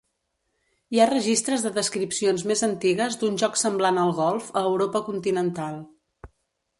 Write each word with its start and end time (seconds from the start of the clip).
Hi 0.95 1.01
ha 1.01 1.05
registres 1.09 1.65
de 1.65 1.71
descripcions 1.75 2.45
més 2.51 2.65
antigues 2.69 3.17
d'un 3.23 3.37
joc 3.41 3.59
semblant 3.65 3.99
al 4.05 4.15
golf 4.21 4.49
a 4.63 4.65
Europa 4.71 5.03
continental. 5.11 5.77